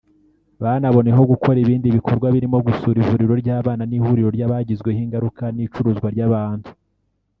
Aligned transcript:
banaboneyeho 0.61 1.23
gukora 1.31 1.57
ibindi 1.63 1.87
bikorwa 1.97 2.27
birimo 2.35 2.57
gusura 2.67 2.97
ivuriro 3.03 3.33
ry’abana 3.41 3.83
n’ihuriro 3.85 4.29
ry’abagizweho 4.35 4.99
ingaruka 5.05 5.43
n’icuruzwa 5.55 6.07
ry’abantu 6.15 6.67